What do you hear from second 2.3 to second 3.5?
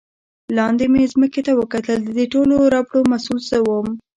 ټولو ربړو مسؤل